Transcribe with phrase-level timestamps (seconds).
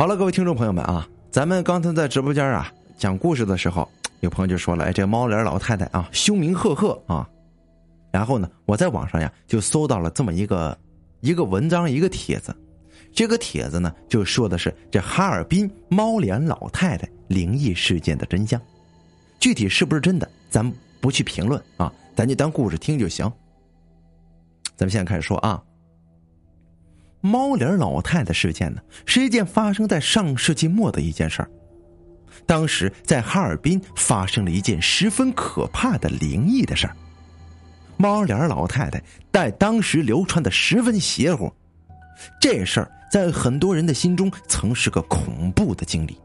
[0.00, 3.86] 好了，各位听众朋友们啊，咱们刚才在直播间啊讲故事的时候，
[4.20, 7.28] 有朋友就说了：“哎，这猫脸老太太啊，凶名赫赫啊。”
[8.10, 10.74] 然后呢，我在网上呀就搜到了这么一个
[11.20, 12.56] 一个文章，一个帖子。
[13.12, 18.58] 这个帖子呢就说的是这哈尔滨猫脸老太太灵异事件的真相。
[19.38, 20.66] 具体是不是真的，咱
[20.98, 23.30] 不去评论啊，咱就当故事听就行。
[24.76, 25.62] 咱们现在开始说啊。
[27.20, 31.50] 猫脸老太太事件呢，是一件发生在上世纪末的一件事儿。
[32.46, 36.96] 当时在哈尔滨发生了一件十分可怕的灵异的事儿。
[37.96, 41.52] 猫脸老太太在当时流传的十分邪乎，
[42.40, 46.18] 这事儿在很多人的心中曾是个恐怖的经历，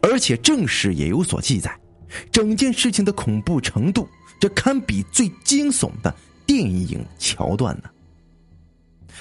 [0.00, 1.78] 而且正史也有所记载。
[2.30, 4.08] 整件事情的恐怖程度，
[4.40, 6.14] 这堪比最惊悚的
[6.46, 7.90] 电影桥段呢。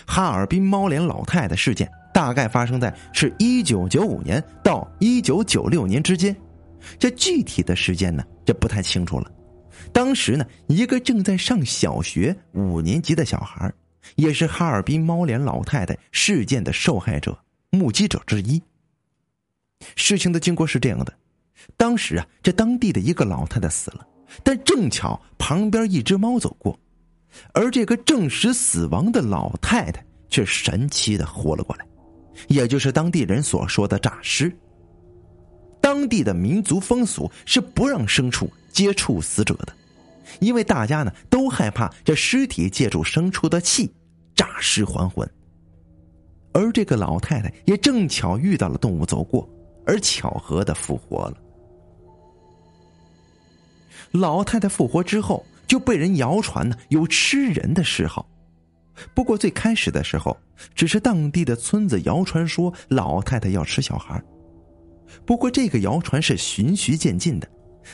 [0.05, 6.35] 哈尔滨猫脸老太太事件大概发生在是一九九五年到一九九六年之间，
[6.99, 9.31] 这具体的时间呢，这不太清楚了。
[9.93, 13.71] 当时呢，一个正在上小学五年级的小孩，
[14.15, 17.37] 也是哈尔滨猫脸老太太事件的受害者、
[17.70, 18.61] 目击者之一。
[19.95, 21.13] 事情的经过是这样的：
[21.77, 24.05] 当时啊，这当地的一个老太太死了，
[24.43, 26.77] 但正巧旁边一只猫走过。
[27.54, 31.85] 而这个证实死亡的老太太却神奇的活了过来，
[32.48, 34.51] 也就是当地人所说的诈尸。
[35.79, 39.73] 当地的民族风俗是不让牲畜接触死者的，
[40.40, 43.91] 因为大家呢都害怕这尸体借助牲畜的气
[44.35, 45.29] 诈尸还魂。
[46.54, 49.49] 而这个老太太也正巧遇到了动物走过，
[49.85, 51.38] 而巧合的复活了。
[54.12, 55.45] 老太太复活之后。
[55.71, 58.29] 就被人谣传呢有吃人的嗜好，
[59.13, 60.37] 不过最开始的时候，
[60.75, 64.22] 只是当地的村子谣传说老太太要吃小孩。
[65.25, 67.47] 不过这个谣传是循序渐进的，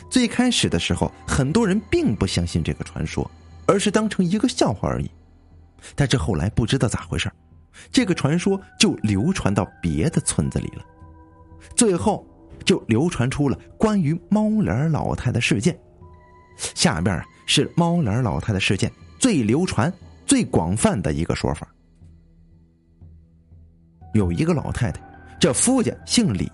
[0.10, 3.30] 最开始的时候，很多人并不相信这个传说，
[3.68, 5.12] 而是当成一个笑话而已。
[5.96, 7.32] 但是后来不知道咋回事
[7.92, 10.84] 这个传说就流传到别的村子里了，
[11.76, 12.26] 最后
[12.66, 15.80] 就流传出了关于猫脸老太太事件。
[16.58, 17.24] 下边。
[17.50, 19.92] 是猫脸老太太事件最流传、
[20.26, 21.66] 最广泛的一个说法。
[24.14, 25.02] 有一个老太太，
[25.40, 26.52] 这夫家姓李，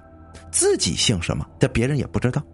[0.52, 2.46] 自己姓什么，这别人也不知道。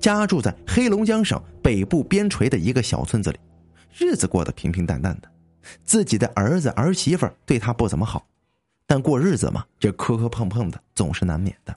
[0.00, 3.38] 家住在黑龙江省北部边陲的一个小村子里，
[3.96, 5.30] 日子过得平平淡淡的。
[5.84, 8.26] 自己的儿子儿媳妇对他不怎么好，
[8.84, 11.72] 但过日子嘛，这磕磕碰碰的总是难免的。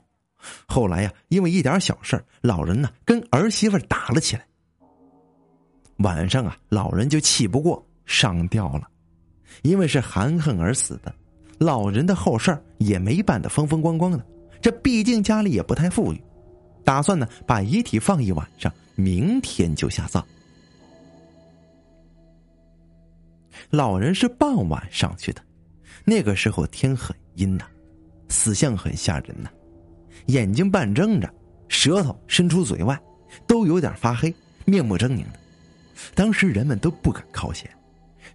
[0.66, 4.44] 后来呀，因为一点小事老人呢跟儿媳妇打了起来。
[6.00, 8.88] 晚上啊，老人就气不过上吊了，
[9.62, 11.14] 因为是含恨而死的。
[11.58, 14.24] 老人的后事儿也没办得风风光光的，
[14.62, 16.22] 这毕竟家里也不太富裕，
[16.84, 20.24] 打算呢把遗体放一晚上，明天就下葬。
[23.68, 25.42] 老人是傍晚上去的，
[26.04, 27.66] 那个时候天很阴呐，
[28.28, 29.50] 死相很吓人呐，
[30.26, 31.28] 眼睛半睁着，
[31.68, 32.98] 舌头伸出嘴外，
[33.46, 34.34] 都有点发黑，
[34.64, 35.38] 面目狰狞的。
[36.14, 37.70] 当时人们都不敢靠前，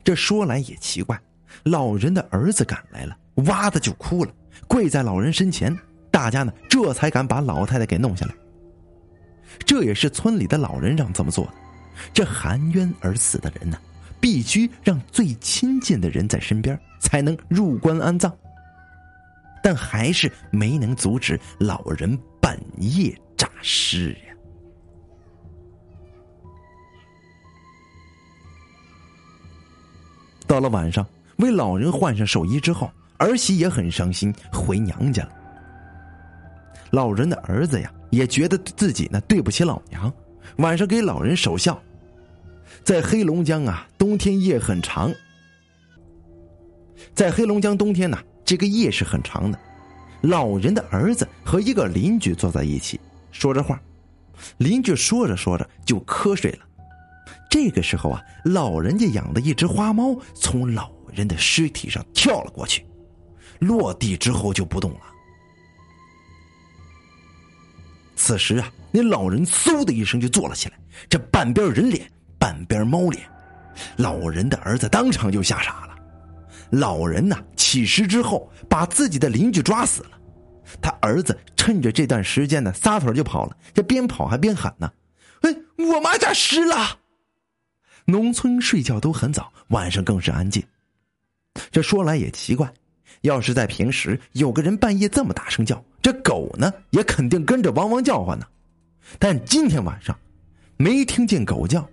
[0.04, 1.20] 这说来也奇怪，
[1.64, 4.32] 老人的儿子赶来了，哇的就哭了，
[4.68, 5.78] 跪在老人身前，
[6.12, 8.36] 大家呢这才敢把老太太给弄下来。
[9.66, 11.54] 这也是村里的老人让这么做的，
[12.14, 13.78] 这含冤而死的人呢，
[14.20, 18.34] 必须让最亲近的人在身边，才能入棺安葬。
[19.64, 24.16] 但还是没能阻止老人半夜诈尸。
[30.56, 31.06] 到了晚上，
[31.40, 35.32] 为老人换上寿衣之后，儿媳也很伤心，回娘家了。
[36.92, 40.10] 老人的儿子呀，也觉得自己呢对不起老娘，
[40.60, 41.78] 晚上给老人守孝。
[42.86, 45.14] 在黑龙江啊，冬天夜很长。
[47.14, 49.60] 在黑龙江冬天呢，这个夜是很长的。
[50.22, 52.98] 老人的儿子和一个邻居坐在一起
[53.30, 53.78] 说着话，
[54.60, 56.60] 邻居说着说着就瞌睡了。
[57.50, 62.86] 这个时候啊，老人家养的一只花猫从老人的尸体上跳了过去，
[63.60, 65.00] 落地之后就不动了。
[68.16, 70.80] 此时啊，那老人嗖的一声就坐了起来，
[71.10, 73.24] 这半边人脸，半边猫脸，
[73.98, 75.96] 老人的儿子当场就吓傻了。
[76.72, 80.12] 老人呢，起尸之后把自己的邻居抓死了，
[80.82, 84.92] 他儿子趁着这段时间呢，撒腿就跑了，这边跑还边喊呢
[85.42, 87.00] ：“哎，我妈家尸了！”
[88.06, 90.64] 农村睡觉都很早，晚上更是安静。
[91.72, 92.72] 这说来也奇怪，
[93.22, 98.46] 要是在平时，有个人半夜这么大声叫，这狗呢也肯定跟着汪汪叫唤呢。
[99.18, 100.18] 但今天晚上，
[100.78, 101.88] 没听见狗叫，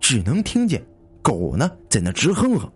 [0.00, 0.84] 只能听见
[1.22, 2.70] 狗呢在那直哼哼。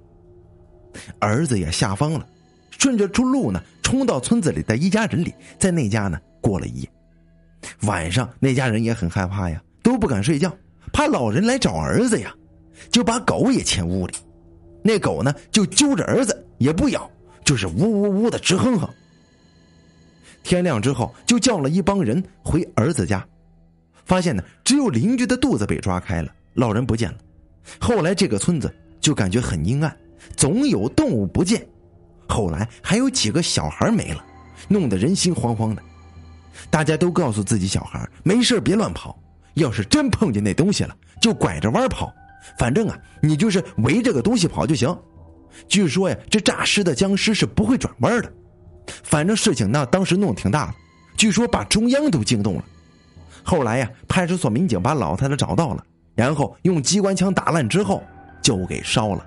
[1.18, 2.26] 儿子也吓疯了，
[2.70, 6.90] 顺着出路呢，冲到村子里的一家人里，在那家呢过了一夜。
[7.82, 10.54] 晚上那家人也很害怕呀，都不敢睡觉，
[10.92, 12.34] 怕老人来找儿子呀，
[12.90, 14.14] 就把狗也牵屋里。
[14.82, 17.10] 那狗呢就揪着儿子也不咬，
[17.44, 18.88] 就是呜呜呜的直哼哼。
[20.42, 23.26] 天亮之后，就叫了一帮人回儿子家，
[24.06, 27.18] 发现呢只有邻居的肚子被抓开了，老人不见了。
[27.78, 29.94] 后来这个村子就感觉很阴暗，
[30.36, 31.66] 总有动物不见。
[32.26, 34.24] 后来还有几个小孩没了，
[34.66, 35.82] 弄得人心惶惶的。
[36.70, 39.18] 大家都告诉自己小孩没事别乱跑，
[39.54, 42.12] 要是真碰见那东西了，就拐着弯跑。
[42.58, 44.96] 反正啊，你就是围着个东西跑就行。
[45.68, 48.32] 据说呀，这诈尸的僵尸是不会转弯的。
[49.02, 50.74] 反正事情那当时弄挺大的，
[51.16, 52.64] 据说把中央都惊动了。
[53.42, 58.02] 后来呀，派出所民警把老太太找到了，然后用机关枪打烂之后
[58.42, 59.26] 就给烧了。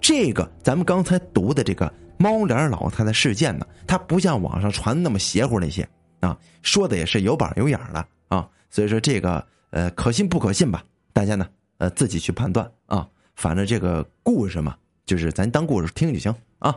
[0.00, 5.86] 这个咱们刚才读的这个猫脸老太太事件呢，它不像网上传那么邪乎那些
[6.26, 10.84] 啊，说的也是有板有眼的啊，所以说这个呃可信不可信吧？
[11.12, 13.08] 大家呢呃自己去判断啊。
[13.36, 16.74] 反正这个故事嘛，就是咱当故事听就行啊。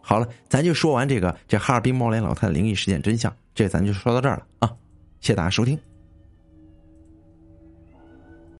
[0.00, 4.72] 好了，咱就说完这个这哈尔滨猫脸老太太灵异事件真相，这咱就说到这儿了啊！
[5.20, 5.76] 谢谢大家收听。